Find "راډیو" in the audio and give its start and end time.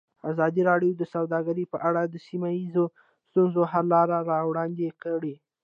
0.69-0.91